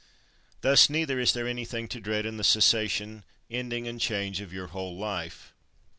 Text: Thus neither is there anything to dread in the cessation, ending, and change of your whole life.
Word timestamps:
Thus 0.61 0.89
neither 0.89 1.19
is 1.19 1.33
there 1.33 1.47
anything 1.47 1.87
to 1.89 1.99
dread 1.99 2.25
in 2.25 2.37
the 2.37 2.43
cessation, 2.43 3.23
ending, 3.51 3.87
and 3.87 4.01
change 4.01 4.41
of 4.41 4.51
your 4.51 4.65
whole 4.73 4.97
life. 4.97 5.53